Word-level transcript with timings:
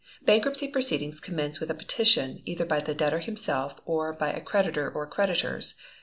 Bankruptcy 0.23 0.67
proceedings 0.67 1.19
commence 1.19 1.59
with 1.59 1.69
a 1.69 1.75
petition, 1.75 2.41
either 2.43 2.65
by 2.65 2.79
the 2.79 2.95
debtor 2.95 3.19
himself 3.19 3.79
or 3.85 4.11
by 4.11 4.31
a 4.31 4.41
creditor 4.41 4.89
or 4.89 5.05
creditors. 5.05 5.75